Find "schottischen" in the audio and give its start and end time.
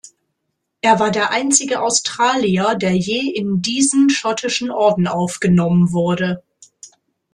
4.09-4.71